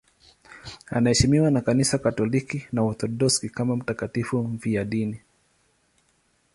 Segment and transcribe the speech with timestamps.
[0.87, 5.19] Anaheshimiwa na Kanisa Katoliki na Waorthodoksi kama mtakatifu mfiadini.